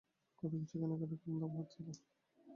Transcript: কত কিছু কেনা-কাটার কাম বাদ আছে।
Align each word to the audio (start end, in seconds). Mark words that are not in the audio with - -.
কত 0.39 0.51
কিছু 0.53 0.75
কেনা-কাটার 0.79 1.17
কাম 1.21 1.33
বাদ 1.41 1.53
আছে। 1.61 1.79